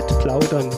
[0.00, 0.70] Nett Plaudern,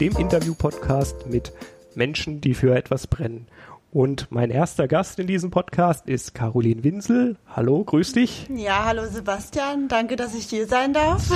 [0.00, 1.52] dem Interview-Podcast mit
[1.94, 3.46] Menschen, die für etwas brennen.
[3.92, 7.36] Und mein erster Gast in diesem Podcast ist Caroline Winsel.
[7.54, 8.46] Hallo, grüß dich.
[8.48, 11.30] Ja, hallo Sebastian, danke, dass ich hier sein darf.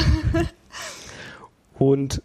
[1.79, 2.23] Und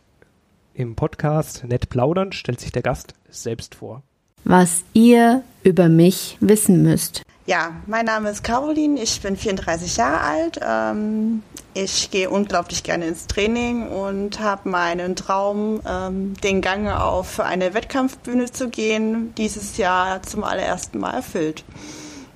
[0.74, 4.04] im Podcast Nett Plaudern stellt sich der Gast selbst vor.
[4.46, 7.24] Was ihr über mich wissen müsst.
[7.50, 10.60] Ja, mein Name ist Caroline, ich bin 34 Jahre alt.
[10.64, 11.42] Ähm,
[11.74, 17.74] ich gehe unglaublich gerne ins Training und habe meinen Traum, ähm, den Gang auf eine
[17.74, 21.64] Wettkampfbühne zu gehen, dieses Jahr zum allerersten Mal erfüllt.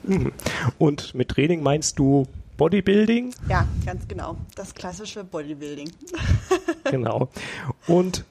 [0.02, 0.32] Mhm.
[0.80, 2.26] Und mit Training meinst du
[2.58, 3.36] Bodybuilding?
[3.48, 4.38] Ja, ganz genau.
[4.56, 5.92] Das klassische Bodybuilding.
[6.86, 7.30] genau.
[7.86, 8.26] Und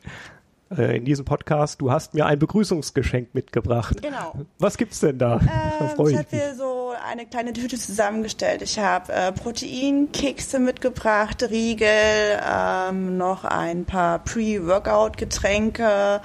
[0.77, 4.01] äh, in diesem Podcast, du hast mir ein Begrüßungsgeschenk mitgebracht.
[4.01, 4.35] Genau.
[4.59, 5.37] Was gibt's denn da?
[5.37, 6.72] Äh, da ich habe hier so
[7.13, 8.63] eine kleine Tüte zusammengestellt.
[8.63, 16.23] Ich habe äh, Proteinkekse mitgebracht, Riegel, ähm, noch ein paar Pre-Workout-Getränke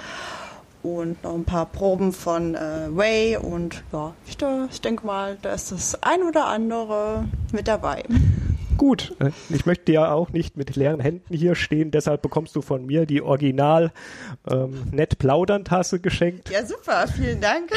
[0.83, 4.37] und noch ein paar Proben von äh, Whey und ja, ich,
[4.71, 8.05] ich denke mal, da ist das ein oder andere mit dabei.
[8.77, 12.61] Gut, äh, ich möchte ja auch nicht mit leeren Händen hier stehen, deshalb bekommst du
[12.61, 13.91] von mir die Original
[14.49, 16.49] ähm, Nett Plaudern Tasse geschenkt.
[16.49, 17.71] Ja, super, vielen Dank.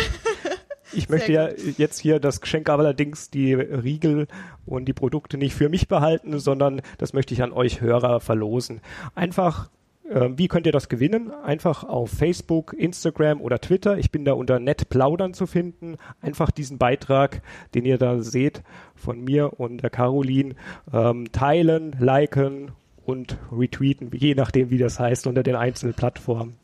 [0.93, 4.27] Ich möchte ja jetzt hier das Geschenk allerdings die Riegel
[4.67, 8.81] und die Produkte nicht für mich behalten, sondern das möchte ich an euch Hörer verlosen.
[9.15, 9.69] Einfach
[10.11, 11.31] ähm, wie könnt ihr das gewinnen?
[11.45, 13.97] Einfach auf Facebook, Instagram oder Twitter.
[13.97, 15.97] Ich bin da unter nett plaudern zu finden.
[16.21, 17.43] Einfach diesen Beitrag,
[17.75, 18.63] den ihr da seht,
[18.97, 20.57] von mir und der Caroline
[20.93, 22.73] ähm, teilen, liken
[23.07, 26.57] und retweeten, je nachdem, wie das heißt, unter den einzelnen Plattformen.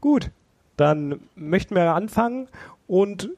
[0.00, 0.30] Gut,
[0.76, 2.48] dann möchten wir anfangen
[2.86, 3.30] und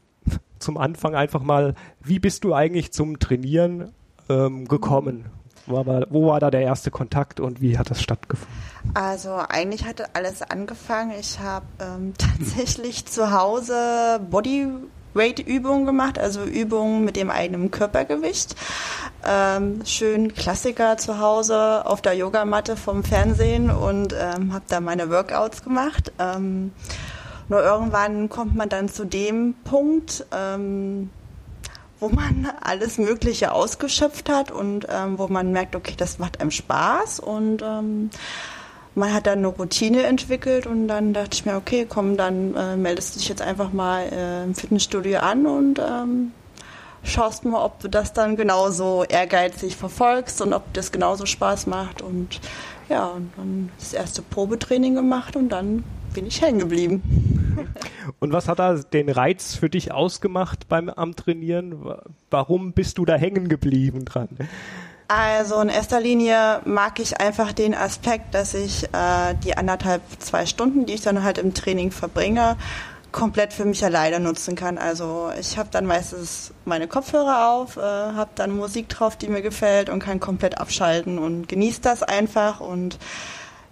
[0.58, 3.92] zum Anfang einfach mal, wie bist du eigentlich zum Trainieren
[4.28, 5.26] ähm, gekommen?
[5.66, 8.54] Wo war, wo war da der erste Kontakt und wie hat das stattgefunden?
[8.94, 11.12] Also eigentlich hatte alles angefangen.
[11.18, 18.54] Ich habe ähm, tatsächlich zu Hause Bodyweight-Übungen gemacht, also Übungen mit dem eigenen Körpergewicht.
[19.28, 25.10] Ähm, schön Klassiker zu Hause auf der Yogamatte vom Fernsehen und ähm, habe da meine
[25.10, 26.12] Workouts gemacht.
[26.20, 26.70] Ähm,
[27.48, 31.10] nur irgendwann kommt man dann zu dem Punkt, ähm,
[32.00, 36.50] wo man alles Mögliche ausgeschöpft hat und ähm, wo man merkt, okay, das macht einem
[36.50, 38.10] Spaß und ähm,
[38.94, 42.76] man hat dann eine Routine entwickelt und dann dachte ich mir, okay, komm, dann äh,
[42.76, 46.32] meldest du dich jetzt einfach mal äh, im Fitnessstudio an und ähm,
[47.02, 52.02] schaust mal, ob du das dann genauso ehrgeizig verfolgst und ob das genauso Spaß macht
[52.02, 52.40] und
[52.88, 57.35] ja, und dann das erste Probetraining gemacht und dann bin ich hängen geblieben.
[58.18, 61.96] Und was hat da den Reiz für dich ausgemacht beim am Trainieren?
[62.30, 64.28] Warum bist du da hängen geblieben dran?
[65.08, 70.46] Also in erster Linie mag ich einfach den Aspekt, dass ich äh, die anderthalb, zwei
[70.46, 72.56] Stunden, die ich dann halt im Training verbringe,
[73.12, 74.78] komplett für mich alleine nutzen kann.
[74.78, 79.42] Also ich habe dann meistens meine Kopfhörer auf, äh, habe dann Musik drauf, die mir
[79.42, 82.98] gefällt und kann komplett abschalten und genieße das einfach und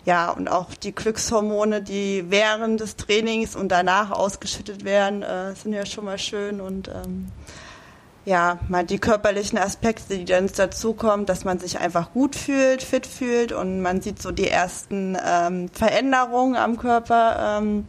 [0.04, 5.72] ja, und auch die Glückshormone, die während des Trainings und danach ausgeschüttet werden, äh, sind
[5.72, 7.28] ja schon mal schön und ähm,
[8.26, 13.06] ja, mal die körperlichen Aspekte, die dann dazukommen, dass man sich einfach gut fühlt, fit
[13.06, 17.58] fühlt und man sieht so die ersten ähm, Veränderungen am Körper.
[17.58, 17.86] Ähm,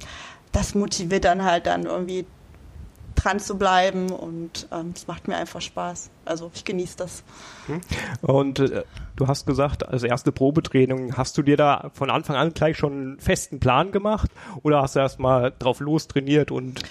[0.52, 2.26] das motiviert dann halt dann irgendwie
[3.26, 6.10] dran zu bleiben und ähm, es macht mir einfach Spaß.
[6.26, 7.24] Also ich genieße das.
[7.68, 7.82] Hm.
[8.22, 8.84] Und äh,
[9.16, 12.94] du hast gesagt, als erste Probetraining, hast du dir da von Anfang an gleich schon
[12.94, 14.30] einen festen Plan gemacht
[14.64, 16.84] oder hast du erst mal drauf los trainiert und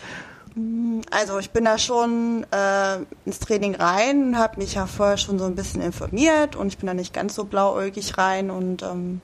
[0.55, 5.39] mm, also ich bin da schon äh, ins Training rein, habe mich ja vorher schon
[5.39, 9.21] so ein bisschen informiert und ich bin da nicht ganz so blauäugig rein und ähm,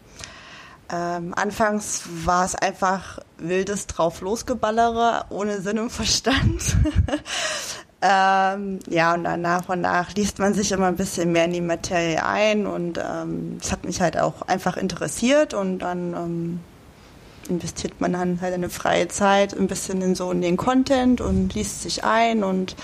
[0.92, 6.76] ähm, anfangs war es einfach wildes drauf losgeballere, ohne Sinn und Verstand.
[8.02, 11.53] ähm, ja, und dann nach und nach liest man sich immer ein bisschen mehr in
[11.53, 16.15] die Materie ein und ähm, es ähm, hat mich halt auch einfach interessiert und dann
[16.15, 16.60] ähm,
[17.48, 21.54] investiert man dann halt eine freie Zeit ein bisschen in so in den Content und
[21.54, 22.74] liest sich ein und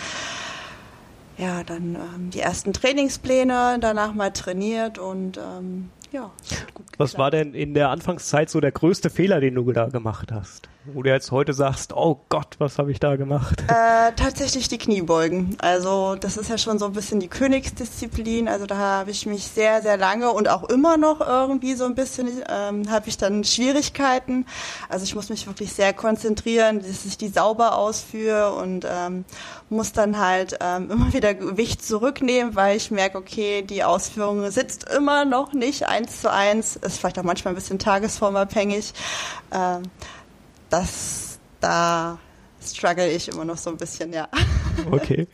[1.38, 5.38] ja, dann ähm, die ersten Trainingspläne, danach mal trainiert und
[6.12, 6.30] ja.
[6.98, 10.68] Was war denn in der Anfangszeit so der größte Fehler, den du da gemacht hast?
[10.92, 13.62] Wo du jetzt heute sagst, oh Gott, was habe ich da gemacht?
[13.68, 15.56] Äh, tatsächlich die Kniebeugen.
[15.58, 18.48] Also das ist ja schon so ein bisschen die Königsdisziplin.
[18.48, 21.94] Also da habe ich mich sehr, sehr lange und auch immer noch irgendwie so ein
[21.94, 24.46] bisschen ähm, habe ich dann Schwierigkeiten.
[24.88, 29.24] Also ich muss mich wirklich sehr konzentrieren, dass ich die sauber ausführe und ähm,
[29.68, 34.88] muss dann halt ähm, immer wieder Gewicht zurücknehmen, weil ich merke, okay, die Ausführung sitzt
[34.90, 36.76] immer noch nicht eins zu eins.
[36.76, 38.92] Ist vielleicht auch manchmal ein bisschen tagesformabhängig.
[39.52, 39.82] Ähm,
[40.70, 42.18] das, da
[42.62, 44.28] struggle ich immer noch so ein bisschen, ja.
[44.90, 45.26] Okay.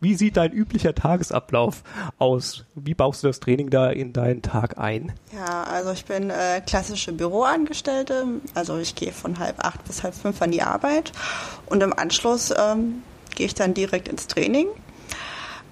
[0.00, 1.84] Wie sieht dein üblicher Tagesablauf
[2.18, 2.64] aus?
[2.74, 5.12] Wie baust du das Training da in deinen Tag ein?
[5.32, 8.26] Ja, also ich bin äh, klassische Büroangestellte.
[8.54, 11.12] Also ich gehe von halb acht bis halb fünf an die Arbeit
[11.66, 13.04] und im Anschluss ähm,
[13.36, 14.66] gehe ich dann direkt ins Training.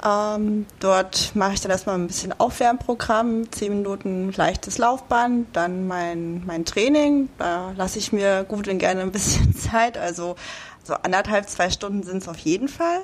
[0.04, 6.44] Ähm, dort mache ich dann erstmal ein bisschen Aufwärmprogramm, zehn Minuten leichtes Laufband, dann mein,
[6.46, 7.28] mein Training.
[7.38, 10.36] Da lasse ich mir gut und gerne ein bisschen Zeit, also
[10.84, 13.02] so anderthalb, zwei Stunden sind es auf jeden Fall.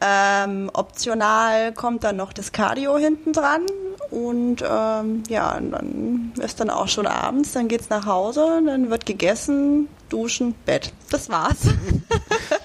[0.00, 3.64] Ähm, optional kommt dann noch das Cardio hinten dran
[4.10, 9.06] und ähm, ja, dann ist dann auch schon abends, dann geht's nach Hause, dann wird
[9.06, 10.92] gegessen, duschen, Bett.
[11.10, 11.56] Das war's.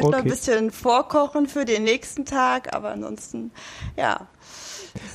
[0.00, 0.16] Vielleicht okay.
[0.16, 3.50] noch ein bisschen vorkochen für den nächsten Tag, aber ansonsten,
[3.96, 4.26] ja.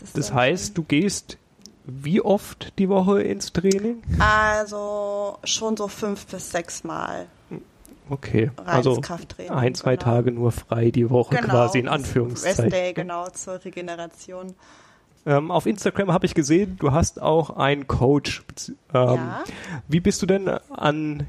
[0.02, 1.38] Das, das heißt, du gehst
[1.88, 4.02] wie oft die Woche ins Training?
[4.18, 7.28] Also schon so fünf bis sechs Mal.
[8.10, 9.02] Okay, also
[9.50, 10.04] ein, zwei genau.
[10.04, 11.48] Tage nur frei die Woche genau.
[11.48, 12.66] quasi in Anführungszeichen.
[12.66, 14.54] Rest Day, genau, zur Regeneration.
[15.26, 18.44] Ähm, auf Instagram habe ich gesehen, du hast auch einen Coach.
[18.94, 19.44] Ähm, ja.
[19.88, 21.26] Wie bist du denn an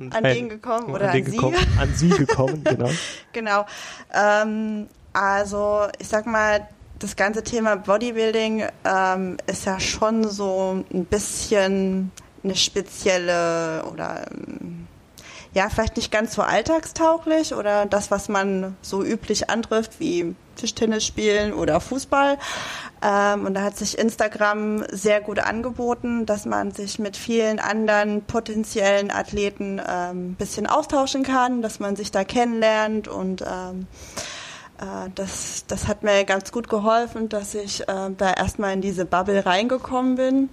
[0.00, 1.30] an, an den gekommen oder an, an, sie?
[1.32, 2.90] Gekommen, an sie gekommen, genau.
[3.32, 3.66] genau.
[4.14, 6.68] Ähm, also ich sag mal,
[6.98, 12.10] das ganze Thema Bodybuilding ähm, ist ja schon so ein bisschen
[12.42, 14.57] eine spezielle oder ähm,
[15.58, 21.04] ja, vielleicht nicht ganz so alltagstauglich oder das, was man so üblich antrifft, wie Tischtennis
[21.04, 22.38] spielen oder Fußball.
[23.02, 28.22] Ähm, und da hat sich Instagram sehr gut angeboten, dass man sich mit vielen anderen
[28.22, 33.88] potenziellen Athleten ein ähm, bisschen austauschen kann, dass man sich da kennenlernt und ähm,
[34.80, 39.04] äh, das, das hat mir ganz gut geholfen, dass ich äh, da erstmal in diese
[39.04, 40.50] Bubble reingekommen bin.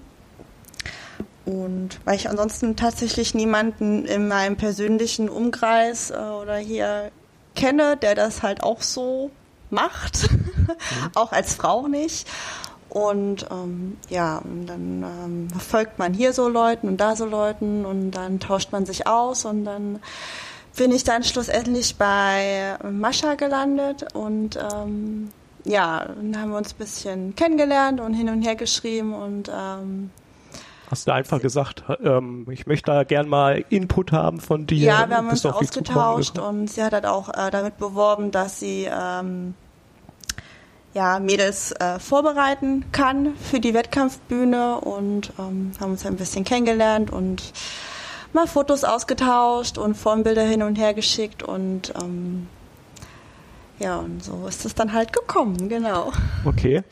[1.46, 7.12] Und weil ich ansonsten tatsächlich niemanden in meinem persönlichen Umkreis äh, oder hier
[7.56, 9.32] kenne, der das halt auch so
[9.70, 10.72] macht, mhm.
[11.16, 12.28] auch als Frau nicht.
[12.90, 18.12] Und ähm, ja, dann ähm, folgt man hier so Leuten und da so Leuten und
[18.12, 20.00] dann tauscht man sich aus und dann
[20.78, 25.30] bin ich dann schlussendlich bei Mascha gelandet und ähm,
[25.66, 30.12] ja, dann haben wir uns ein bisschen kennengelernt und hin und her geschrieben und ähm,
[30.96, 34.78] Hast du einfach gesagt, ähm, ich möchte da gern mal Input haben von dir?
[34.78, 38.88] Ja, wir haben uns ausgetauscht und sie hat halt auch äh, damit beworben, dass sie
[38.90, 39.56] ähm,
[40.94, 47.12] ja, Mädels äh, vorbereiten kann für die Wettkampfbühne und ähm, haben uns ein bisschen kennengelernt
[47.12, 47.52] und
[48.32, 52.48] mal Fotos ausgetauscht und Formbilder hin und her geschickt und ähm,
[53.80, 56.14] ja, und so ist es dann halt gekommen, genau.
[56.46, 56.84] Okay.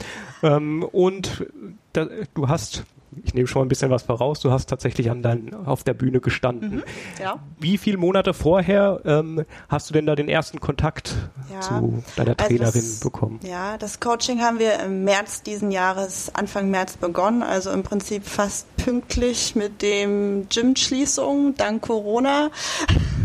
[0.42, 1.46] Ähm, und
[1.94, 2.84] da, du hast
[3.24, 6.20] ich nehme schon ein bisschen was voraus, du hast tatsächlich an dein, auf der Bühne
[6.20, 6.76] gestanden.
[6.76, 6.84] Mhm,
[7.22, 7.40] ja.
[7.60, 11.16] Wie viele Monate vorher ähm, hast du denn da den ersten Kontakt
[11.52, 11.62] ja.
[11.62, 13.40] zu deiner also Trainerin also das, bekommen?
[13.44, 18.26] Ja, das Coaching haben wir im März diesen Jahres, Anfang März begonnen, also im Prinzip
[18.26, 22.50] fast pünktlich mit dem Gym-Schließung, dank Corona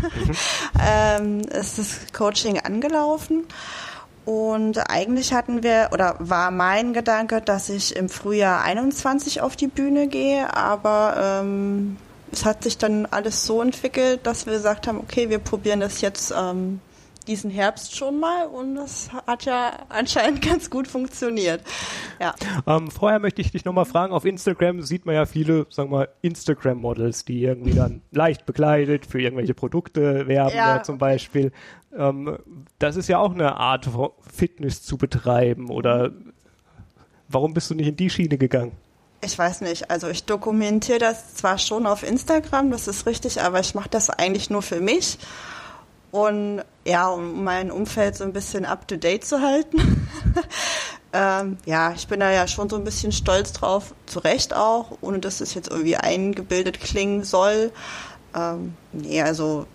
[0.05, 0.31] mhm.
[0.81, 3.45] ähm, ist das Coaching angelaufen.
[4.29, 9.65] Und eigentlich hatten wir, oder war mein Gedanke, dass ich im Frühjahr 21 auf die
[9.65, 11.97] Bühne gehe, aber ähm,
[12.31, 16.01] es hat sich dann alles so entwickelt, dass wir gesagt haben, okay, wir probieren das
[16.01, 16.79] jetzt ähm,
[17.29, 21.61] diesen Herbst schon mal und das hat ja anscheinend ganz gut funktioniert.
[22.19, 22.35] Ja.
[22.67, 25.97] Ähm, vorher möchte ich dich nochmal fragen, auf Instagram sieht man ja viele, sagen wir
[25.97, 30.83] mal, Instagram-Models, die irgendwie dann leicht bekleidet für irgendwelche Produkte werben, ja.
[30.83, 31.51] zum Beispiel.
[31.95, 32.37] Ähm,
[32.77, 33.89] das ist ja auch eine Art
[34.31, 36.11] Fitness zu betreiben oder
[37.27, 38.73] warum bist du nicht in die Schiene gegangen?
[39.21, 39.91] Ich weiß nicht.
[39.91, 44.09] Also ich dokumentiere das zwar schon auf Instagram, das ist richtig, aber ich mache das
[44.09, 45.17] eigentlich nur für mich.
[46.11, 50.07] Und ja, um mein Umfeld so ein bisschen up to date zu halten.
[51.13, 54.97] ähm, ja, ich bin da ja schon so ein bisschen stolz drauf, zu Recht auch,
[55.01, 57.71] ohne dass es jetzt irgendwie eingebildet klingen soll.
[58.35, 59.67] Ähm, nee, also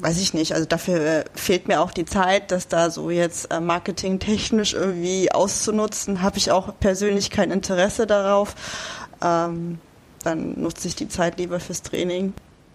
[0.00, 3.52] weiß ich nicht, also dafür äh, fehlt mir auch die Zeit, das da so jetzt
[3.52, 8.54] äh, marketingtechnisch irgendwie auszunutzen, habe ich auch persönlich kein Interesse darauf.
[9.22, 9.78] Ähm,
[10.24, 12.32] dann nutze ich die Zeit lieber fürs Training.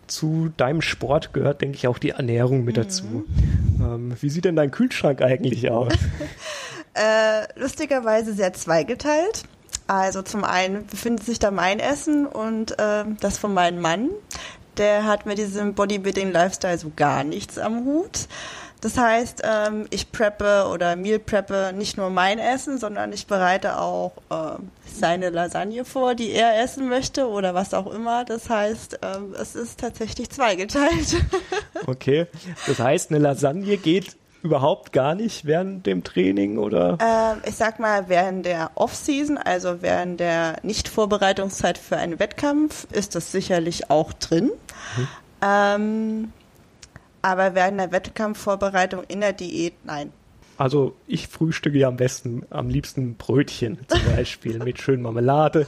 [0.08, 2.82] zu deinem Sport gehört, denke ich, auch die Ernährung mit mhm.
[2.82, 3.26] dazu.
[3.80, 5.94] Ähm, wie sieht denn dein Kühlschrank eigentlich aus?
[6.94, 9.44] äh, lustigerweise sehr zweigeteilt.
[9.88, 14.10] Also zum einen befindet sich da mein Essen und äh, das von meinem Mann.
[14.78, 18.28] Der hat mit diesem Bodybuilding-Lifestyle so gar nichts am Hut.
[18.82, 23.80] Das heißt, ähm, ich preppe oder Meal preppe nicht nur mein Essen, sondern ich bereite
[23.80, 28.24] auch äh, seine Lasagne vor, die er essen möchte oder was auch immer.
[28.24, 31.16] Das heißt, ähm, es ist tatsächlich zweigeteilt.
[31.86, 32.26] Okay,
[32.66, 34.18] das heißt, eine Lasagne geht
[34.48, 36.98] überhaupt gar nicht während dem Training oder?
[37.02, 43.16] Ähm, ich sag mal, während der Off-Season, also während der Nicht-Vorbereitungszeit für einen Wettkampf, ist
[43.16, 44.52] das sicherlich auch drin.
[44.96, 45.08] Mhm.
[45.42, 46.34] Ähm,
[47.22, 50.14] aber während der Wettkampfvorbereitung in der Diät, nein.
[50.58, 55.68] Also ich frühstücke ja am besten, am liebsten Brötchen zum Beispiel mit schön Marmelade.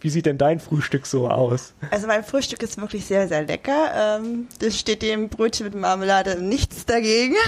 [0.00, 1.74] Wie sieht denn dein Frühstück so aus?
[1.90, 4.18] Also mein Frühstück ist wirklich sehr, sehr lecker.
[4.20, 7.36] Ähm, das steht dem Brötchen mit Marmelade nichts dagegen.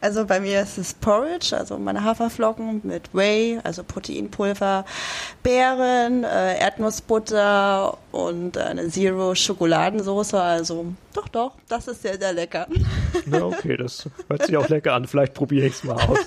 [0.00, 4.84] Also bei mir ist es Porridge, also meine Haferflocken mit Whey, also Proteinpulver,
[5.42, 10.40] Beeren, äh, Erdnussbutter und eine Zero Schokoladensoße.
[10.40, 12.66] Also doch, doch, das ist sehr, sehr lecker.
[13.26, 15.06] Na okay, das hört sich auch lecker an.
[15.06, 16.18] Vielleicht probiere ich es mal aus.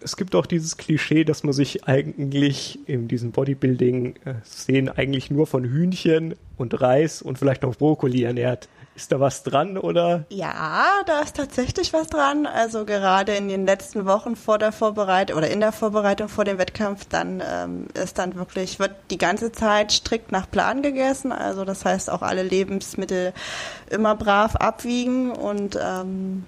[0.00, 5.64] Es gibt auch dieses Klischee, dass man sich eigentlich in diesem Bodybuilding-Szenen eigentlich nur von
[5.64, 8.68] Hühnchen und Reis und vielleicht noch Brokkoli ernährt.
[8.96, 10.24] Ist da was dran oder?
[10.30, 12.46] Ja, da ist tatsächlich was dran.
[12.46, 16.56] Also gerade in den letzten Wochen vor der Vorbereitung oder in der Vorbereitung vor dem
[16.56, 21.30] Wettkampf, dann ähm, ist dann wirklich, wird die ganze Zeit strikt nach Plan gegessen.
[21.30, 23.34] Also das heißt auch alle Lebensmittel
[23.90, 26.46] immer brav abwiegen und ähm,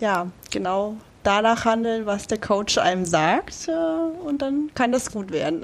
[0.00, 3.68] ja, genau danach handeln, was der Coach einem sagt.
[3.68, 5.62] Äh, und dann kann das gut werden.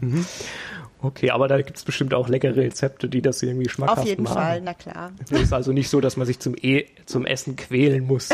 [0.00, 0.26] mhm.
[1.02, 4.02] Okay, aber da gibt es bestimmt auch leckere Rezepte, die das irgendwie schmackhaft machen.
[4.02, 4.34] Auf jeden machen.
[4.34, 5.12] Fall, na klar.
[5.24, 8.28] Es ist also nicht so, dass man sich zum, e zum Essen quälen muss.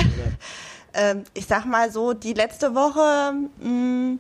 [0.95, 4.19] ähm, ich sag mal so, die letzte Woche mh, mm,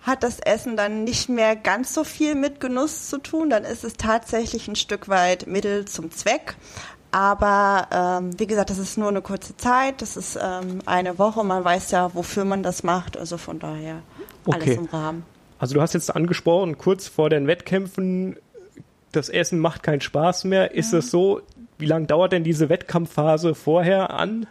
[0.00, 3.50] hat das Essen dann nicht mehr ganz so viel mit Genuss zu tun.
[3.50, 6.56] Dann ist es tatsächlich ein Stück weit Mittel zum Zweck.
[7.10, 11.44] Aber ähm, wie gesagt, das ist nur eine kurze Zeit, das ist ähm, eine Woche.
[11.44, 13.16] Man weiß ja, wofür man das macht.
[13.16, 14.02] Also von daher
[14.46, 14.58] okay.
[14.60, 15.33] alles im Rahmen.
[15.58, 18.36] Also du hast jetzt angesprochen, kurz vor den Wettkämpfen,
[19.12, 20.72] das Essen macht keinen Spaß mehr.
[20.74, 21.40] Ist es so,
[21.78, 24.46] wie lange dauert denn diese Wettkampfphase vorher an?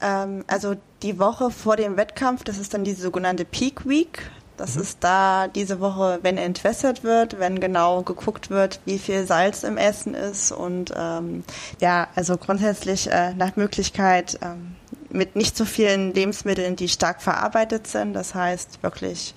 [0.00, 4.30] Ähm, also die Woche vor dem Wettkampf, das ist dann die sogenannte Peak Week.
[4.56, 4.82] Das mhm.
[4.82, 9.76] ist da diese Woche, wenn entwässert wird, wenn genau geguckt wird, wie viel Salz im
[9.76, 11.44] Essen ist und ähm,
[11.80, 14.76] ja, also grundsätzlich äh, nach Möglichkeit ähm,
[15.10, 18.14] mit nicht so vielen Lebensmitteln, die stark verarbeitet sind.
[18.14, 19.34] Das heißt wirklich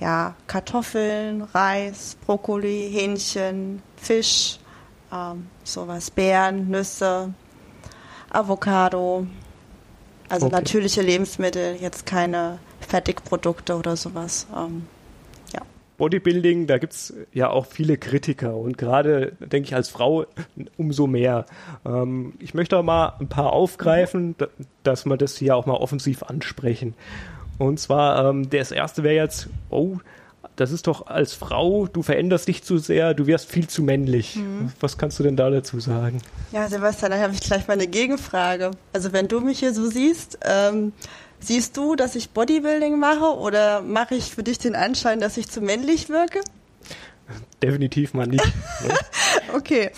[0.00, 4.58] ja, Kartoffeln, Reis, Brokkoli, Hähnchen, Fisch,
[5.12, 7.32] ähm, sowas, Beeren, Nüsse,
[8.30, 9.26] Avocado.
[10.28, 10.56] Also okay.
[10.56, 14.46] natürliche Lebensmittel, jetzt keine Fertigprodukte oder sowas.
[14.54, 14.86] Ähm,
[15.54, 15.62] ja.
[15.96, 20.26] Bodybuilding, da gibt es ja auch viele Kritiker und gerade, denke ich, als Frau
[20.76, 21.46] umso mehr.
[21.84, 24.36] Ähm, ich möchte auch mal ein paar aufgreifen,
[24.82, 26.94] dass wir das hier auch mal offensiv ansprechen.
[27.58, 29.98] Und zwar, ähm, das erste wäre jetzt, oh,
[30.56, 34.36] das ist doch als Frau, du veränderst dich zu sehr, du wirst viel zu männlich.
[34.36, 34.72] Mhm.
[34.80, 36.20] Was kannst du denn da dazu sagen?
[36.52, 38.72] Ja, Sebastian, da habe ich gleich mal eine Gegenfrage.
[38.92, 40.92] Also wenn du mich hier so siehst, ähm,
[41.38, 45.48] siehst du, dass ich Bodybuilding mache oder mache ich für dich den Anschein, dass ich
[45.48, 46.40] zu männlich wirke?
[47.62, 48.44] Definitiv mal nicht.
[48.44, 48.94] Ne?
[49.54, 49.90] okay,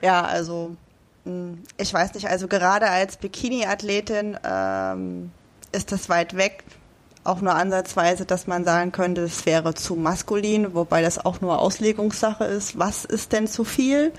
[0.00, 0.76] ja, also
[1.24, 5.30] hm, ich weiß nicht, also gerade als Bikini-Athletin ähm,
[5.72, 6.64] ist das weit weg
[7.26, 11.58] auch nur ansatzweise, dass man sagen könnte, es wäre zu maskulin, wobei das auch nur
[11.58, 12.78] Auslegungssache ist.
[12.78, 14.12] Was ist denn zu viel?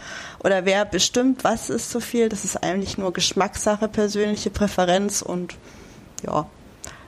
[0.43, 2.29] Oder wer bestimmt, was ist zu viel?
[2.29, 5.55] Das ist eigentlich nur Geschmackssache, persönliche Präferenz und
[6.25, 6.47] ja,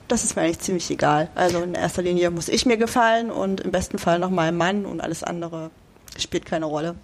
[0.07, 1.29] das ist mir eigentlich ziemlich egal.
[1.35, 4.85] Also in erster Linie muss ich mir gefallen und im besten Fall noch mein Mann
[4.85, 5.69] und alles andere
[6.17, 6.95] spielt keine Rolle.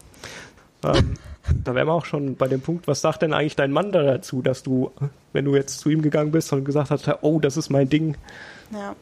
[0.84, 1.16] Ähm,
[1.64, 4.02] da wären wir auch schon bei dem Punkt, was sagt denn eigentlich dein Mann da
[4.02, 4.92] dazu, dass du,
[5.34, 8.18] wenn du jetzt zu ihm gegangen bist und gesagt hast, oh, das ist mein Ding,
[8.72, 8.96] ja.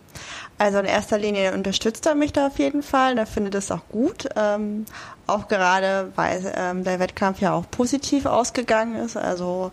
[0.58, 3.18] Also in erster Linie unterstützt er mich da auf jeden Fall.
[3.18, 4.30] Er findet es auch gut.
[4.36, 4.86] Ähm,
[5.28, 9.18] auch gerade, weil ähm, der Wettkampf ja auch positiv ausgegangen ist.
[9.18, 9.72] Also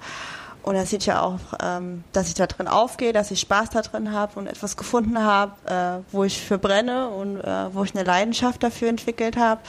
[0.62, 3.82] und er sieht ja auch, ähm, dass ich da drin aufgehe, dass ich Spaß da
[3.82, 7.94] drin habe und etwas gefunden habe, äh, wo ich für brenne und äh, wo ich
[7.94, 9.60] eine Leidenschaft dafür entwickelt habe.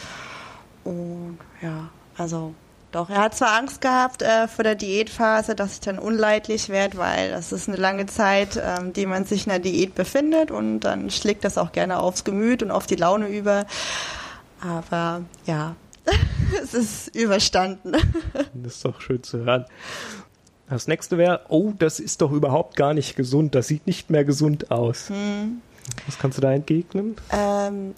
[0.83, 2.53] Und ja, also
[2.91, 6.98] doch, er hat zwar Angst gehabt äh, vor der Diätphase, dass ich dann unleidlich werde,
[6.98, 10.81] weil das ist eine lange Zeit, ähm, die man sich in der Diät befindet und
[10.81, 13.65] dann schlägt das auch gerne aufs Gemüt und auf die Laune über.
[14.60, 15.75] Aber ja.
[16.63, 17.93] es ist überstanden.
[18.53, 19.65] Das ist doch schön zu hören.
[20.69, 23.55] Das nächste wäre, oh, das ist doch überhaupt gar nicht gesund.
[23.55, 25.10] Das sieht nicht mehr gesund aus.
[25.10, 25.62] Hm.
[26.05, 27.15] Was kannst du da entgegnen?
[27.31, 27.93] Ähm,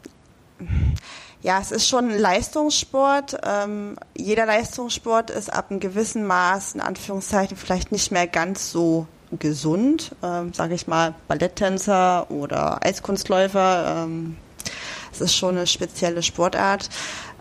[1.43, 3.37] ja, es ist schon ein Leistungssport.
[3.43, 9.07] Ähm, jeder Leistungssport ist ab einem gewissen Maß, in Anführungszeichen, vielleicht nicht mehr ganz so
[9.39, 10.15] gesund.
[10.23, 14.05] Ähm, Sage ich mal, Balletttänzer oder Eiskunstläufer.
[14.05, 14.37] Ähm,
[15.11, 16.89] es ist schon eine spezielle Sportart.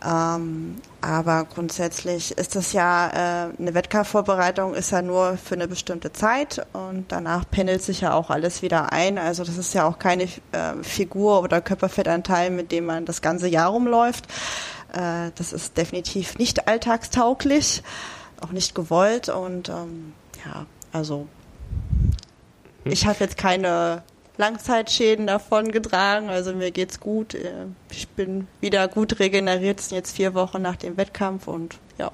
[0.05, 6.13] Ähm, aber grundsätzlich ist das ja, äh, eine Wettkampfvorbereitung ist ja nur für eine bestimmte
[6.13, 9.19] Zeit und danach pendelt sich ja auch alles wieder ein.
[9.19, 13.49] Also das ist ja auch keine äh, Figur oder Körperfettanteil, mit dem man das ganze
[13.49, 14.27] Jahr rumläuft.
[14.93, 17.83] Äh, das ist definitiv nicht alltagstauglich,
[18.41, 21.29] auch nicht gewollt und ähm, ja, also
[22.83, 22.93] hm.
[22.93, 24.03] ich habe jetzt keine
[24.37, 26.29] Langzeitschäden davon getragen.
[26.29, 27.35] Also mir geht's gut.
[27.35, 29.81] Äh, ich bin wieder gut regeneriert.
[29.81, 32.11] Es sind jetzt vier Wochen nach dem Wettkampf und ja.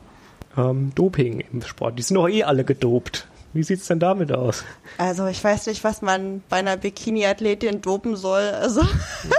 [0.57, 1.99] Ähm, Doping im Sport.
[1.99, 3.27] Die sind doch eh alle gedopt.
[3.53, 4.65] Wie sieht's denn damit aus?
[4.99, 8.43] Also ich weiß nicht, was man bei einer Bikini-Athletin dopen soll.
[8.43, 8.83] Also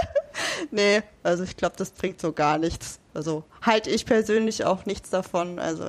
[0.70, 2.98] nee, also ich glaube, das bringt so gar nichts.
[3.14, 5.58] Also halte ich persönlich auch nichts davon.
[5.58, 5.84] Also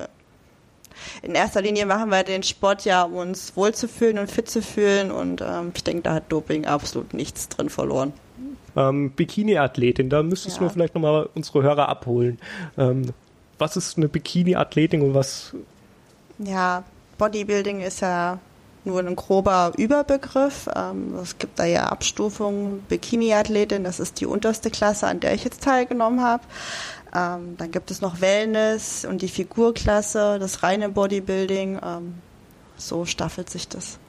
[1.22, 5.12] in erster Linie machen wir den Sport ja, um uns wohlzufühlen und fit zu fühlen.
[5.12, 8.14] Und ähm, ich denke, da hat Doping absolut nichts drin verloren.
[8.76, 10.64] Ähm, Bikini-Athletin, da müsstest ja.
[10.64, 12.40] du vielleicht nochmal unsere Hörer abholen.
[12.78, 13.14] Ähm,
[13.58, 15.54] was ist eine Bikini-Athletin und was?
[16.40, 16.84] Ja,
[17.18, 18.40] Bodybuilding ist ja
[18.84, 20.68] nur ein grober Überbegriff.
[20.76, 22.84] Ähm, es gibt da ja Abstufungen.
[22.90, 26.44] Bikini-Athletin, das ist die unterste Klasse, an der ich jetzt teilgenommen habe.
[27.14, 31.80] Ähm, dann gibt es noch Wellness und die Figurklasse, das reine Bodybuilding.
[31.84, 32.16] Ähm,
[32.78, 34.00] so staffelt sich das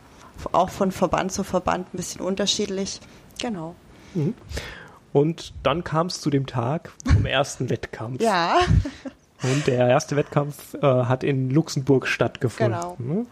[0.52, 3.00] auch von Verband zu Verband ein bisschen unterschiedlich.
[3.40, 3.75] Genau.
[4.14, 4.35] Mhm.
[5.12, 8.23] Und dann kam es zu dem Tag vom ersten Wettkampf.
[8.23, 8.61] Ja.
[9.42, 12.80] Und der erste Wettkampf äh, hat in Luxemburg stattgefunden.
[12.80, 12.97] Genau.
[12.99, 13.26] Mhm.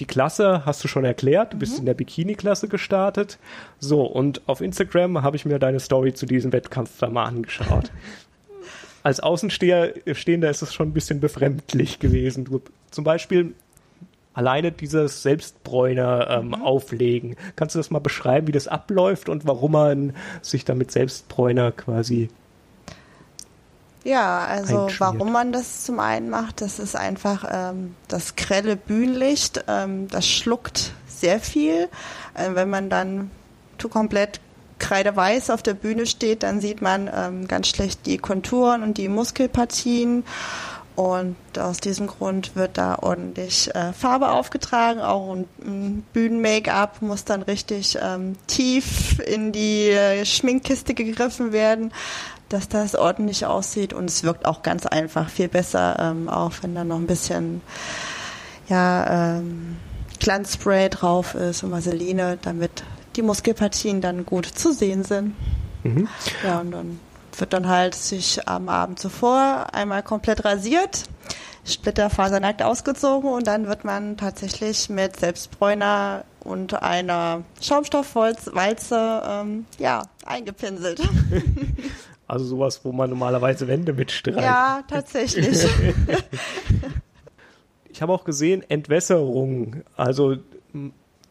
[0.00, 1.80] Die Klasse hast du schon erklärt, du bist mhm.
[1.80, 3.38] in der Bikini-Klasse gestartet.
[3.80, 7.90] So, und auf Instagram habe ich mir deine Story zu diesem Wettkampf da mal angeschaut.
[9.02, 12.44] als Außenstehender ist es schon ein bisschen befremdlich gewesen.
[12.44, 13.54] Du, zum Beispiel
[14.34, 16.54] alleine dieses Selbstbräuner ähm, mhm.
[16.54, 17.36] auflegen.
[17.56, 22.28] Kannst du das mal beschreiben, wie das abläuft und warum man sich damit Selbstbräuner quasi
[24.04, 29.64] ja, also warum man das zum einen macht, das ist einfach ähm, das grelle Bühnenlicht,
[29.68, 31.88] ähm, das schluckt sehr viel.
[32.34, 33.30] Äh, wenn man dann
[33.90, 34.40] komplett
[34.78, 39.08] kreideweiß auf der Bühne steht, dann sieht man ähm, ganz schlecht die Konturen und die
[39.08, 40.24] Muskelpartien.
[40.98, 44.98] Und aus diesem Grund wird da ordentlich äh, Farbe aufgetragen.
[45.00, 51.92] Auch ein, Bühnen-Make-up muss dann richtig ähm, tief in die äh, Schminkkiste gegriffen werden,
[52.48, 53.92] dass das ordentlich aussieht.
[53.92, 57.60] Und es wirkt auch ganz einfach viel besser, ähm, auch wenn da noch ein bisschen
[58.68, 59.76] ja, ähm,
[60.18, 62.82] Glanzspray drauf ist und Vaseline, damit
[63.18, 65.34] die Muskelpartien dann gut zu sehen sind.
[65.82, 66.08] Mhm.
[66.44, 67.00] Ja, und dann
[67.36, 71.04] wird dann halt sich am Abend zuvor einmal komplett rasiert,
[71.64, 81.02] splitterfasernackt ausgezogen und dann wird man tatsächlich mit Selbstbräuner und einer Schaumstoffwalze ähm, ja, eingepinselt.
[82.30, 84.38] Also sowas, wo man normalerweise Wände mitstreicht.
[84.38, 85.66] Ja, tatsächlich.
[87.88, 89.82] ich habe auch gesehen, Entwässerung.
[89.96, 90.36] Also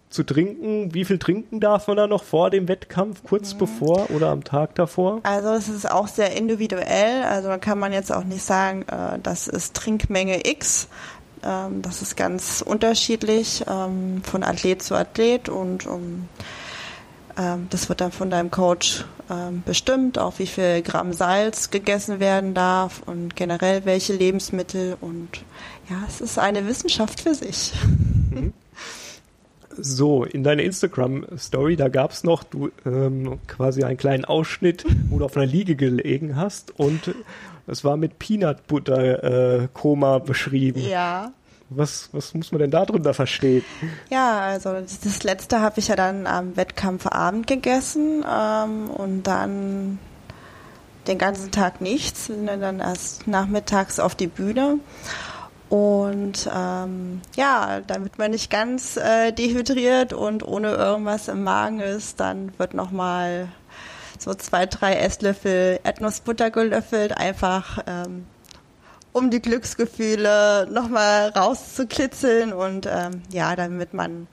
[0.10, 0.93] zu trinken.
[0.93, 3.60] Wie viel trinken darf man da noch vor dem Wettkampf, kurz mhm.
[3.60, 5.20] bevor oder am Tag davor?
[5.24, 7.24] Also es ist auch sehr individuell.
[7.24, 10.88] Also da kann man jetzt auch nicht sagen, äh, das ist Trinkmenge X.
[11.43, 16.28] Ähm, das ist ganz unterschiedlich ähm, von Athlet zu Athlet und um,
[17.38, 22.20] ähm, das wird dann von deinem Coach ähm, bestimmt, auch wie viel Gramm Salz gegessen
[22.20, 25.43] werden darf und generell welche Lebensmittel und
[25.89, 27.74] ja, es ist eine Wissenschaft für sich.
[28.32, 28.54] Mhm.
[29.80, 35.20] So, in deiner Instagram-Story, da gab es noch du ähm, quasi einen kleinen Ausschnitt, wo
[35.20, 37.13] du auf einer Liege gelegen hast und
[37.68, 40.82] es war mit Peanut Butter äh, Koma beschrieben.
[40.82, 41.32] Ja.
[41.70, 43.63] Was, was muss man denn darunter verstehen?
[44.10, 50.00] Ja, also das letzte habe ich ja dann am Wettkampfabend gegessen ähm, und dann
[51.08, 54.80] den ganzen Tag nichts, sind dann erst nachmittags auf die Bühne.
[55.69, 62.19] Und ähm, ja, damit man nicht ganz äh, dehydriert und ohne irgendwas im Magen ist,
[62.19, 63.49] dann wird nochmal
[64.17, 68.25] so zwei, drei Esslöffel Erdnussbutter gelöffelt, einfach ähm,
[69.12, 74.27] um die Glücksgefühle nochmal rauszukitzeln und ähm, ja, damit man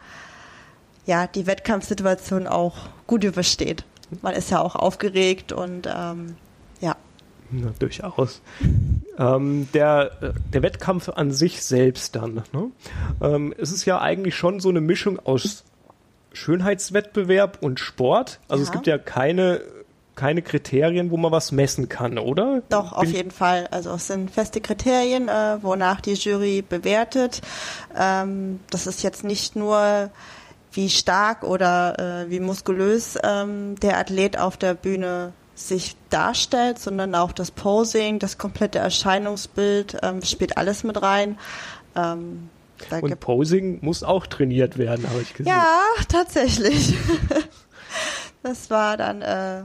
[1.07, 3.85] ja die Wettkampfsituation auch gut übersteht.
[4.23, 6.37] Man ist ja auch aufgeregt und ähm,
[6.81, 6.97] ja.
[7.51, 8.41] Na, durchaus.
[9.19, 12.43] Ähm, der, äh, der Wettkampf an sich selbst dann.
[12.53, 12.71] Ne?
[13.21, 15.65] Ähm, es ist ja eigentlich schon so eine Mischung aus
[16.33, 18.41] Schönheitswettbewerb und Sport.
[18.49, 18.69] Also ja.
[18.69, 19.61] es gibt ja keine
[20.15, 22.63] keine Kriterien, wo man was messen kann, oder?
[22.69, 23.67] Doch, Bin auf jeden Fall.
[23.71, 27.41] Also es sind feste Kriterien, äh, wonach die Jury bewertet.
[27.97, 30.11] Ähm, das ist jetzt nicht nur
[30.73, 37.15] wie stark oder äh, wie muskulös ähm, der Athlet auf der Bühne sich darstellt, sondern
[37.15, 41.39] auch das Posing, das komplette Erscheinungsbild ähm, spielt alles mit rein.
[41.95, 42.49] Ähm,
[42.91, 45.53] Und Posing muss auch trainiert werden, habe ich gesehen.
[45.53, 46.95] Ja, tatsächlich.
[48.43, 49.63] das war dann äh,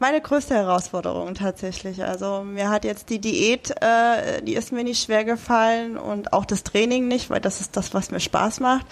[0.00, 2.02] meine größte Herausforderung tatsächlich.
[2.04, 6.46] Also mir hat jetzt die Diät, äh, die ist mir nicht schwer gefallen und auch
[6.46, 8.86] das Training nicht, weil das ist das, was mir Spaß macht.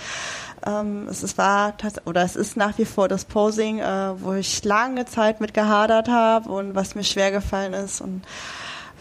[0.69, 4.65] Ähm, es ist, war oder es ist nach wie vor das Posing, äh, wo ich
[4.65, 8.23] lange Zeit mit gehadert habe und was mir schwer gefallen ist und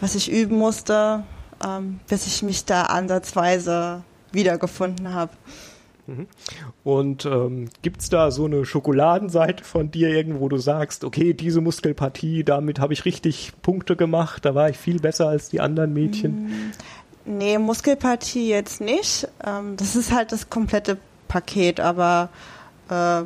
[0.00, 1.24] was ich üben musste,
[1.66, 4.02] ähm, bis ich mich da ansatzweise
[4.32, 5.32] wiedergefunden habe.
[6.06, 6.26] Mhm.
[6.84, 11.34] Und ähm, gibt es da so eine Schokoladenseite von dir irgendwo, wo du sagst, okay,
[11.34, 15.60] diese Muskelpartie, damit habe ich richtig Punkte gemacht, da war ich viel besser als die
[15.60, 16.46] anderen Mädchen?
[16.46, 16.72] Mm,
[17.38, 19.28] nee, Muskelpartie jetzt nicht.
[19.44, 20.96] Ähm, das ist halt das komplette
[21.28, 22.30] Paket, aber
[22.88, 23.22] äh,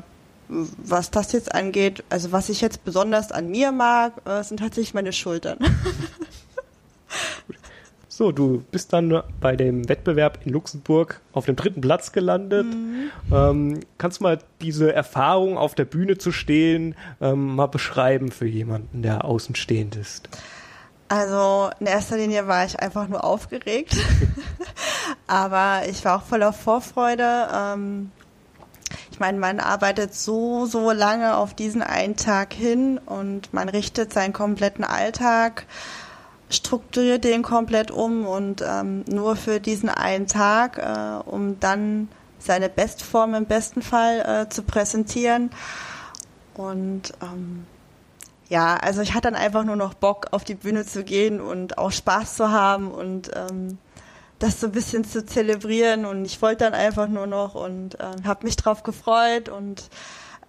[0.49, 4.95] was das jetzt angeht, also was ich jetzt besonders an mir mag, äh, sind tatsächlich
[4.95, 5.59] meine Schultern.
[8.15, 12.67] So, du bist dann bei dem Wettbewerb in Luxemburg auf dem dritten Platz gelandet.
[12.67, 13.11] Mhm.
[13.33, 18.47] Ähm, kannst du mal diese Erfahrung auf der Bühne zu stehen ähm, mal beschreiben für
[18.47, 20.29] jemanden, der außenstehend ist?
[21.13, 23.95] Also in erster Linie war ich einfach nur aufgeregt,
[25.27, 27.49] aber ich war auch voller Vorfreude.
[27.55, 28.11] Ähm,
[29.11, 34.11] ich meine, man arbeitet so, so lange auf diesen einen Tag hin und man richtet
[34.11, 35.67] seinen kompletten Alltag,
[36.49, 42.71] strukturiert den komplett um und ähm, nur für diesen einen Tag, äh, um dann seine
[42.71, 45.51] Bestform im besten Fall äh, zu präsentieren.
[46.55, 47.67] Und ähm,
[48.53, 51.79] ja, also ich hatte dann einfach nur noch Bock, auf die Bühne zu gehen und
[51.79, 53.79] auch Spaß zu haben und ähm,
[54.39, 56.05] das so ein bisschen zu zelebrieren.
[56.05, 59.89] Und ich wollte dann einfach nur noch und ähm, habe mich drauf gefreut und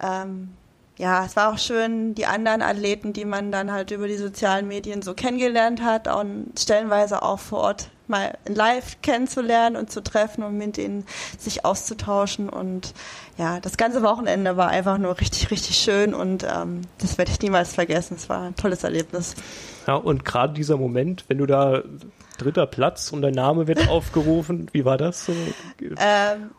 [0.02, 0.52] ähm,
[0.96, 4.68] ja, es war auch schön, die anderen Athleten, die man dann halt über die sozialen
[4.68, 6.24] Medien so kennengelernt hat, auch
[6.56, 11.04] stellenweise auch vor Ort mal live kennenzulernen und zu treffen und mit ihnen
[11.38, 12.48] sich auszutauschen.
[12.48, 12.94] Und
[13.38, 17.40] ja, das ganze Wochenende war einfach nur richtig, richtig schön und ähm, das werde ich
[17.40, 18.16] niemals vergessen.
[18.16, 19.34] Es war ein tolles Erlebnis.
[19.86, 21.82] Ja, und gerade dieser Moment, wenn du da
[22.38, 25.32] dritter Platz und dein Name wird aufgerufen, wie war das so?
[25.80, 26.50] Ähm,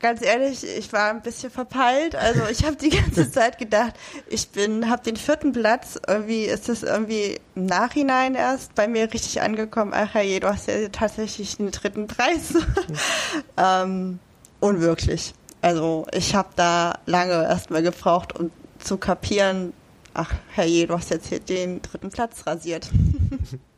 [0.00, 2.16] ganz ehrlich, ich war ein bisschen verpeilt.
[2.16, 3.94] Also ich habe die ganze Zeit gedacht,
[4.28, 6.00] ich bin, habe den vierten Platz.
[6.06, 9.92] Irgendwie ist das irgendwie im Nachhinein erst bei mir richtig angekommen.
[9.94, 12.54] Ach je, du hast ja tatsächlich den dritten Preis.
[13.56, 14.18] ähm,
[14.58, 15.34] unwirklich.
[15.62, 19.74] Also ich habe da lange erstmal gebraucht, um zu kapieren,
[20.14, 22.90] ach herrje, du hast jetzt hier den dritten Platz rasiert.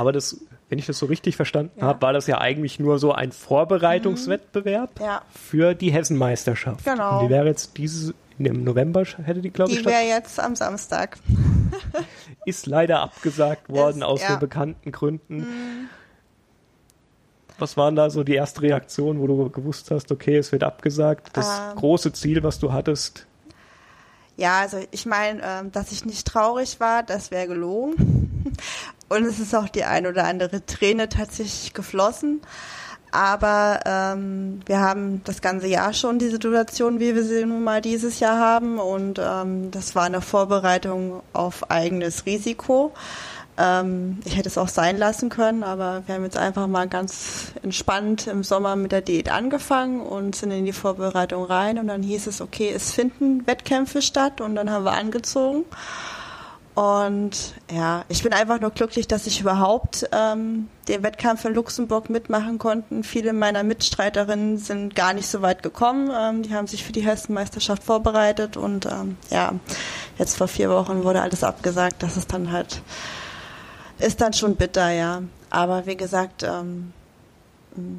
[0.00, 1.86] Aber das wenn ich das so richtig verstanden ja.
[1.88, 5.04] habe, war das ja eigentlich nur so ein Vorbereitungswettbewerb mhm.
[5.04, 5.22] ja.
[5.34, 6.84] für die Hessenmeisterschaft.
[6.84, 7.18] Genau.
[7.18, 9.80] Und die wäre jetzt dieses im November hätte die glaube ich.
[9.80, 11.18] Die wäre jetzt am Samstag.
[12.46, 14.32] Ist leider abgesagt worden Ist, aus ja.
[14.32, 15.38] so bekannten Gründen.
[15.38, 15.88] Mhm.
[17.58, 21.36] Was waren da so die erste Reaktion, wo du gewusst hast, okay, es wird abgesagt?
[21.36, 23.26] Das ähm, große Ziel, was du hattest?
[24.38, 28.29] Ja, also ich meine, ähm, dass ich nicht traurig war, das wäre gelogen.
[29.08, 32.40] Und es ist auch die ein oder andere Träne tatsächlich geflossen.
[33.12, 37.80] Aber ähm, wir haben das ganze Jahr schon die Situation, wie wir sie nun mal
[37.80, 38.78] dieses Jahr haben.
[38.78, 42.92] Und ähm, das war eine Vorbereitung auf eigenes Risiko.
[43.58, 47.52] Ähm, ich hätte es auch sein lassen können, aber wir haben jetzt einfach mal ganz
[47.64, 51.78] entspannt im Sommer mit der Diät angefangen und sind in die Vorbereitung rein.
[51.78, 54.40] Und dann hieß es, okay, es finden Wettkämpfe statt.
[54.40, 55.64] Und dann haben wir angezogen.
[56.80, 62.08] Und ja, ich bin einfach nur glücklich, dass ich überhaupt ähm, den Wettkampf in Luxemburg
[62.08, 63.02] mitmachen konnte.
[63.02, 66.10] Viele meiner Mitstreiterinnen sind gar nicht so weit gekommen.
[66.10, 69.52] Ähm, die haben sich für die Hessenmeisterschaft vorbereitet und ähm, ja,
[70.16, 72.02] jetzt vor vier Wochen wurde alles abgesagt.
[72.02, 72.80] Das ist dann halt,
[73.98, 75.20] ist dann schon bitter, ja.
[75.50, 76.94] Aber wie gesagt, ähm,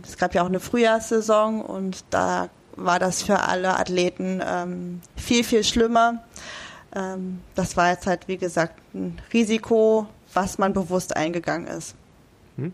[0.04, 5.44] es gab ja auch eine Frühjahrssaison und da war das für alle Athleten ähm, viel,
[5.44, 6.24] viel schlimmer.
[6.95, 11.95] Ähm, das war jetzt halt, wie gesagt, ein Risiko, was man bewusst eingegangen ist.
[12.58, 12.73] Hm.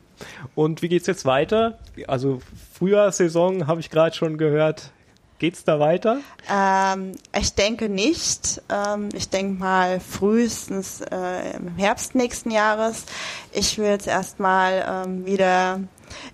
[0.55, 1.77] Und wie geht es jetzt weiter?
[2.07, 2.41] Also
[2.73, 4.91] Frühjahrssaison habe ich gerade schon gehört.
[5.39, 6.17] Geht's da weiter?
[6.51, 8.61] Ähm, ich denke nicht.
[8.69, 13.05] Ähm, ich denke mal frühestens äh, im Herbst nächsten Jahres.
[13.51, 15.81] Ich will jetzt erstmal ähm, wieder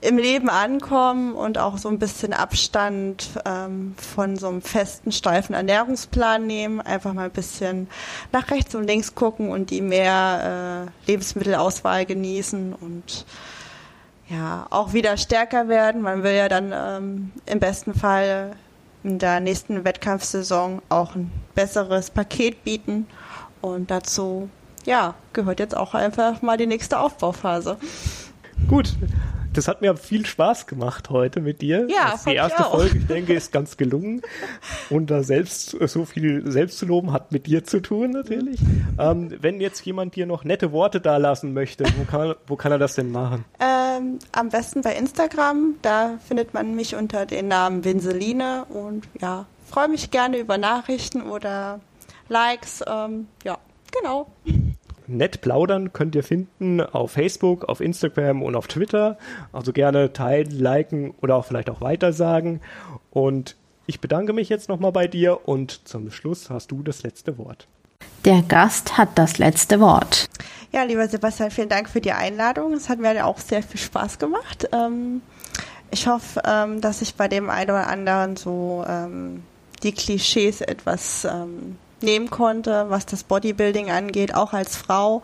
[0.02, 5.56] im Leben ankommen und auch so ein bisschen Abstand ähm, von so einem festen, steifen
[5.56, 6.82] Ernährungsplan nehmen.
[6.82, 7.88] Einfach mal ein bisschen
[8.32, 13.26] nach rechts und links gucken und die mehr äh, Lebensmittelauswahl genießen und
[14.30, 16.02] ja, auch wieder stärker werden.
[16.02, 18.56] Man will ja dann ähm, im besten Fall
[19.04, 23.08] in der nächsten Wettkampfsaison auch ein besseres Paket bieten.
[23.62, 24.50] Und dazu,
[24.86, 27.78] ja, gehört jetzt auch einfach mal die nächste Aufbauphase.
[28.68, 28.96] Gut,
[29.58, 31.88] das hat mir viel Spaß gemacht heute mit dir.
[31.90, 34.22] Ja, das die erste ich Folge, ich denke, ist ganz gelungen.
[34.90, 38.60] Und da selbst so viel selbst zu loben hat mit dir zu tun natürlich.
[39.00, 42.72] Ähm, wenn jetzt jemand dir noch nette Worte da lassen möchte, wo kann, wo kann
[42.72, 43.46] er das denn machen?
[43.60, 45.76] Ähm, am besten bei Instagram.
[45.82, 51.22] Da findet man mich unter dem Namen Winseline und ja, freue mich gerne über Nachrichten
[51.22, 51.80] oder
[52.30, 52.84] Likes.
[52.88, 53.58] Ähm, ja,
[53.92, 54.28] genau
[55.08, 59.18] nett plaudern könnt ihr finden auf Facebook, auf Instagram und auf Twitter.
[59.52, 62.62] Also gerne teilen, liken oder auch vielleicht auch weitersagen.
[63.12, 67.38] Und ich bedanke mich jetzt nochmal bei dir und zum Schluss hast du das letzte
[67.38, 67.68] Wort.
[68.26, 70.30] Der Gast hat das letzte Wort.
[70.72, 72.74] Ja, lieber Sebastian, vielen Dank für die Einladung.
[72.74, 74.70] Es hat mir auch sehr viel Spaß gemacht.
[74.72, 75.22] Ähm,
[75.92, 79.44] ich hoffe, ähm, dass ich bei dem einen oder anderen so ähm,
[79.84, 81.28] die Klischees etwas
[82.04, 85.22] nehmen konnte, was das Bodybuilding angeht, auch als Frau.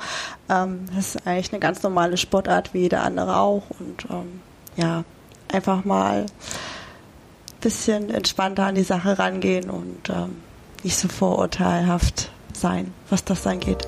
[0.49, 3.63] Ähm, das ist eigentlich eine ganz normale Sportart wie jeder andere auch.
[3.79, 4.41] Und ähm,
[4.75, 5.03] ja,
[5.51, 10.37] einfach mal ein bisschen entspannter an die Sache rangehen und ähm,
[10.83, 13.85] nicht so vorurteilhaft sein, was das angeht.